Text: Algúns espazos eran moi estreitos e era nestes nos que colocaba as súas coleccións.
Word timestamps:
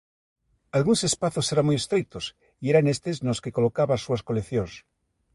Algúns 0.77 1.01
espazos 1.09 1.47
eran 1.53 1.65
moi 1.67 1.77
estreitos 1.79 2.25
e 2.61 2.65
era 2.71 2.85
nestes 2.85 3.17
nos 3.27 3.41
que 3.43 3.55
colocaba 3.57 3.91
as 3.95 4.03
súas 4.05 4.25
coleccións. 4.27 4.73